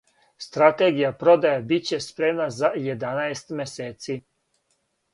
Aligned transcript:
Стратегија 0.45 1.11
продаје 1.25 1.61
биће 1.73 2.01
спремна 2.07 2.49
за 2.57 2.75
једанаест 2.89 3.57
месеци. 3.63 4.21